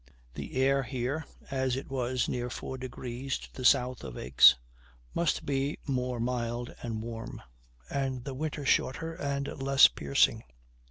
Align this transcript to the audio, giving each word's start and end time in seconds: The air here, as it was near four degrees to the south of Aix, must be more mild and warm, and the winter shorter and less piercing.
The 0.33 0.55
air 0.55 0.81
here, 0.81 1.27
as 1.51 1.75
it 1.75 1.87
was 1.91 2.27
near 2.27 2.49
four 2.49 2.75
degrees 2.75 3.37
to 3.37 3.53
the 3.53 3.63
south 3.63 4.03
of 4.03 4.17
Aix, 4.17 4.55
must 5.13 5.45
be 5.45 5.77
more 5.85 6.19
mild 6.19 6.73
and 6.81 7.03
warm, 7.03 7.39
and 7.87 8.23
the 8.23 8.33
winter 8.33 8.65
shorter 8.65 9.13
and 9.13 9.45
less 9.61 9.87
piercing. 9.87 10.43